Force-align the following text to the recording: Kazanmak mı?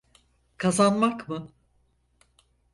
Kazanmak 0.57 1.29
mı? 1.29 1.51